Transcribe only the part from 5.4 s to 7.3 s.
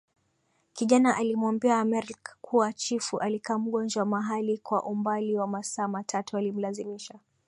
masaa matatu Walimlazimisha